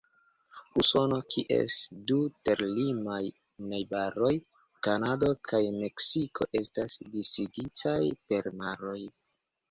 Usono, 0.81 1.17
kies 1.33 1.73
du 2.11 2.15
ter-limaj 2.47 3.19
najbaroj, 3.73 4.31
Kanado 4.87 5.29
kaj 5.49 5.59
Meksiko, 5.75 6.47
estas 6.61 6.97
disigitaj 7.17 7.99
per 8.33 8.49
maroj. 8.63 8.97